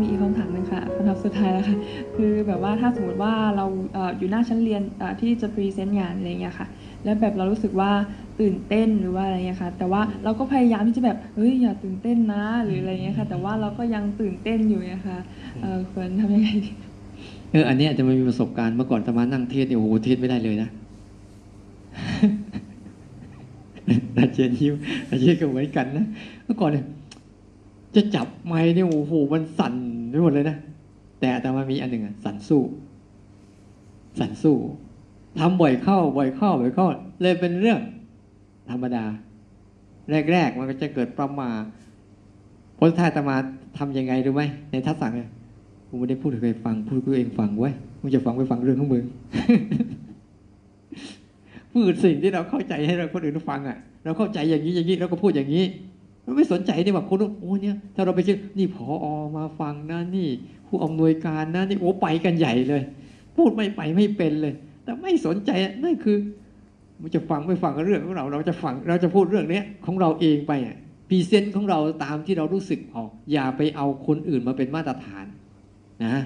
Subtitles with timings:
[0.00, 1.76] มีอีกคำถามหนึ่งค่ะคำถามสุดท้ายแล้วค่ะ
[2.16, 6.66] คือแบบว่าถ้าสมมติว่าเราเอ่ออยู่หน้าชั้นเรียนเอ่อที่จะ present งานอะไรอย่างเงี้ยค่ะ
[7.04, 7.90] แล้วแบบเรารู้สึกว่า
[8.40, 15.18] ตื่นเต้นหรือว่าอะไรเงี้ยค่ะ แต่ว่าเราก็พยายามที่จะแบบเฮ้ยอย่าตื่นเต้นนะหรืออะไรเงี้ยค่ะ แต่ว่าเราก็ยังตื่นเต้นอยู่นะคะ
[15.62, 16.70] เอ่อควรทำยังไงดี
[17.52, 20.68] เอออันเนี้ยจะไม่มีประสบการณ์เมื่อก่อนตมานั่งเทศน์เนี่ยโอ้โหเทศน์ไม่ได้เลยนะ
[24.16, 24.74] อาจารย์ยิ้ม
[25.08, 26.04] อาเจนก็เหมือนกันนะ
[26.44, 26.84] เมื่อก่อนเนี่ย
[27.94, 29.74] จะจับไม้เนี่ยโอ้โหมันสั่น
[30.10, 30.56] ไปหมดเลยนะ
[31.20, 32.62] แต่อาตมามีอันหนึ่งอะสั่นสู้
[34.18, 34.56] สั่นสู้
[35.38, 36.86] ทำบ่อยเข้าบ่อยเข้าบ่อยเข้า
[37.20, 37.80] เลยเป็นเรื่อง
[38.70, 39.04] ธรรมดา
[40.32, 41.62] แรก ๆ มันก็จะเกิดประมาท
[42.78, 43.36] ผลท้ายอาตมา
[43.78, 45.28] ทำยังไงรู้ไหมในทัศน์เนี่ย
[45.88, 47.70] กูไม่ได้พูดให้ใครฟัง พูดกูเองฟังไว้
[48.00, 49.04] มึงจะฟังไปฟังเรื่องของมึง
[51.70, 55.64] พูดสิ่งที่เราเข้าใจให้เราคนอื่นฟังอะ เราเข้าใจอย่างนี้อย่างนี้เราก็พูดอย่างนี้
[56.36, 60.28] ไม่สนใจที่ว่าคนโอ้เนี่ยถ้าเราไปคิดนี่พออมาฟังนะนี่
[60.66, 62.82] ผู้อำนวยการนะนี่โอ้ไปกันใหญ่เลย
[63.36, 65.50] พูดไม่ไปไม่เป็นเลย แต่ไม่สนใจ
[65.84, 66.16] นั่นคือ
[67.00, 70.76] มันจะฟังไม่ฟังเรื่องของเรา เราจะฟังเราจะพูดเรื่องเนี้ยของเราเองไปอะ
[71.08, 75.24] พรีเซนต์ของเราตามที่เรารู้สึกออกอย่าไปเอาคนอื่นมาเป็นมาตรฐาน
[76.04, 76.16] นะ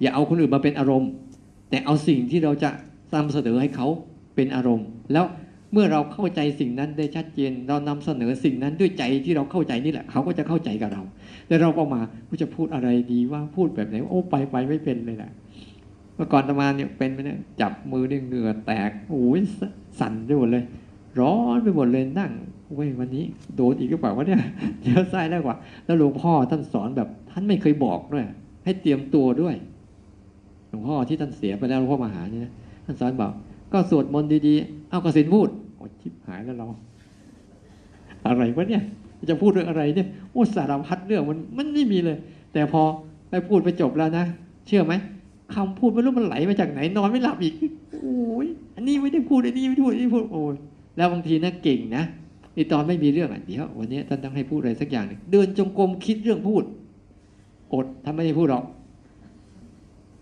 [0.00, 1.10] อย่าเอาคนอื่นมาเป็นอารมณ์
[1.70, 2.70] แต่เอาสิ่งที่เราจะ
[3.14, 3.86] นำเสนอให้เขา
[4.34, 5.24] เป็นอารมณ์ แล้ว
[5.74, 11.02] เมื่อเราเข้าใจสิ่งนั้นได้ชัดเจน เรานำเสนอสิ่งนั้นด้วยใจที่เราเข้าใจนี่แหละ เขาก็จะเข้าใจกับเรา
[11.48, 15.30] แต่เราก็มากูจะพูดอะไรดีว่าพูดแบบไหนโอ้ไปไปไม่เป็นเลยแหละ
[16.14, 19.40] เมื่อก่อนตมาเนี่ยเป็นไหมเนี่ยจับมือเนี่ยเหงื่อแตกโอ้ย
[20.00, 20.64] สั่นไปหมดเลย
[21.20, 22.32] ร้อนไปหมดเลยนั่ง
[22.74, 23.24] เว้ยวันนี้
[23.56, 24.40] โดนอีกก็เปล่าวะเนี่ย
[24.82, 28.24] เดี๋ยวซ้ายแล้วกว่า แล้วหลวงพ่อท่านสอนแบบท่านไม่เคยบอกด้วย
[28.64, 29.54] ให้เตรียมตัวด้วย
[30.68, 32.52] หลวงพ่อที่ท่านเสียไปแล้วหลวงพ่อมหาเนี่ย
[32.84, 33.32] ท่านสอนบอก
[33.72, 35.48] ก็สวดมนต์ดีๆ เอากสินพูด
[36.04, 36.66] ชิบหายแล้วเรา
[38.26, 38.82] อะไรวะเนี่ย
[39.30, 42.16] จะพูดเรื่องอะไรเนี่ยโอ้สารพัดเรื่องมันมันไม่มีเลย
[42.52, 42.82] แต่พอ
[43.30, 44.24] ไปพูดไปจบแล้วนะ
[44.66, 44.94] เชื่อไหม
[45.54, 47.54] คำพูดไม่รู้มันไหลมาจากไหนนอนไม่หลับอีก
[47.92, 50.54] โอ้ยอันนี้ไม่ได้พูดอันนี้ไม่พูดอันนี้พูดโอ้ย
[50.96, 52.04] แล้วบางทีนะเก่งนะ
[52.54, 56.64] ในตอนไม่มีเรื่องอะเดี๋ยววันนี้ท่านต้องให้พูดอะไรสักอย่างหนึ่งเดินจงกรมคิดเรื่องพูด
[57.72, 58.64] อดทำไม่ได้พูดหรอก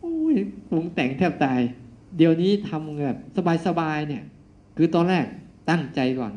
[0.00, 0.34] โอ้ย
[0.68, 1.60] ปรุงแต่งแทบตาย
[2.16, 3.18] เดี๋ยวนี้ทำแบบ
[3.66, 4.22] สบายๆเนี่ย
[4.76, 5.24] คือตอนแรก
[5.70, 6.32] ตั้งใจก่อน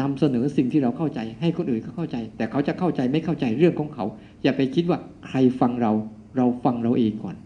[0.00, 4.04] นำเสนอสิ่งที่เราเข้าใจ ให้คนอื่นเขาเข้าใจ แต่เขาจะเข้าใจไม่เข้าใจเรื่องของเขา
[4.42, 5.92] อย่าไปคิดว่าใครฟังเรา
[6.36, 7.36] เราฟังเราเองก่อน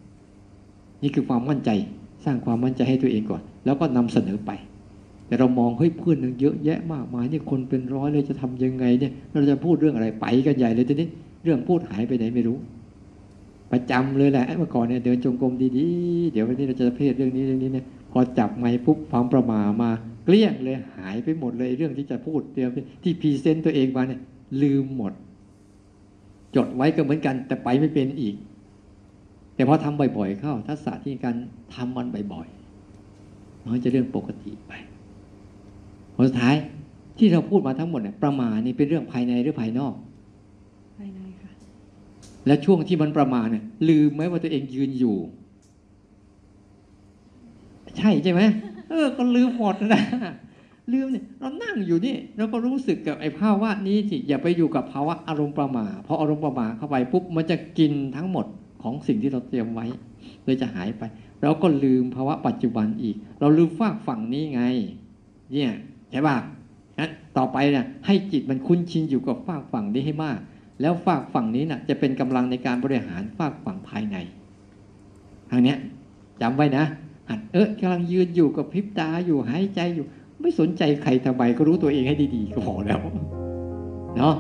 [1.03, 1.71] นี่คือความมั่นใจ
[2.25, 4.51] สร้างความมั่นใจให้ตัวเองก่อน แล้วก็นำเสนอไป
[5.27, 11.09] แต่เรามองเฮ้ยเพื่อนนึงเยอะแยะมากมายเนี่ยคนเป็นร้อยเลยจะทำยังไงเนี่ย เราจะพูดเรื่องอะไรไปกันใหญ่เลยทีนี้
[11.45, 12.57] เรื่องพูดหายไปไหนไม่รู้
[13.73, 19.91] ประจำเลยแหละเมื่อก่อนเนี่ยเดินจงกรมดีๆเดี๋ยววันนี้เราจะเพศเรื่องนี้เรื่องนี้เนี่ยพอจับไม้ปุ๊บความประมามา
[20.35, 22.71] ลี้ยงเลยหายไปหมดเลยเรื่องที่จะพูดเตรียม
[23.03, 24.21] ที่พรีเซนต์ตัวเองมาเนี่ย
[24.63, 25.13] ลืมหมด
[26.57, 28.35] จดไว้ก็เหมือนกัน แต่ไปไม่เป็นอีก
[29.55, 31.35] แต่พอทำบ่อยๆ เข้า ทักษะที่การ
[31.75, 34.73] ทำมันบ่อยๆมันจะเรื่องปกติไป
[36.15, 36.57] ผลสุดท้าย
[37.19, 39.95] ที่เราพูดมาทั้งหมดเนี่ยประมาณนี่เป็นเรื่องภายในหรือภายนอก
[40.99, 41.53] ภายในค่ะ
[42.47, 45.17] และช่วงที่มันประมาณเนี่ยลืมไหมว่าตัวเองยืนอยู่
[47.99, 48.43] ใช่ใช่ไหม
[48.91, 50.03] เออ ก็ลืมหมดนะ
[50.93, 58.47] ลืมเนี่ยเรานั่งอยู่นี่เราก็รู้สึกกับไอ้ภาวะนี้ที่อย่าไปอยู่กับภาวะอารมณ์ประมาพออารมณ์ประมาเข้าไปปุ๊บมันจะกินทั้งหมด
[58.83, 59.87] ของสิ่งที่เราเตรียมไว้
[60.45, 61.03] เลยจะหายไป
[61.43, 64.63] เราก็ลืมภาวะปัจจุบันอีก เราลืมฝากฝั่งนี้ไง
[65.53, 65.71] เนี่ย
[66.11, 66.37] ใช่ป่ะ
[66.99, 70.39] งั้นต่อไปเนี่ยให้จิตมันคุ้นชินอยู่กับฝากฝั่งนี้ให้มาก
[70.81, 74.17] แล้วฝากฝั่งนี้น่ะ จะเป็นกำลังในการบริหารฝากฝั่งภายใน
[75.51, 75.79] ทางเนี้ย
[76.43, 76.85] จำไว้นะ
[77.31, 80.07] อัดเออกำลังยืนอยู่กับพริบตาอยู่หายใจอยู่
[80.41, 82.99] ไม่สนใจใครทำไมก็รู้ตัวเองให้ดีๆก็พอแล้ว
[84.17, 84.35] เนาะ